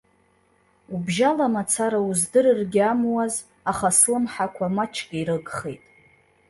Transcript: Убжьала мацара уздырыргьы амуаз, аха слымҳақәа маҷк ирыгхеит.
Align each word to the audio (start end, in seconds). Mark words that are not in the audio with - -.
Убжьала 0.93 1.47
мацара 1.53 1.99
уздырыргьы 2.09 2.81
амуаз, 2.91 3.35
аха 3.71 3.89
слымҳақәа 3.97 4.67
маҷк 4.75 5.09
ирыгхеит. 5.19 5.83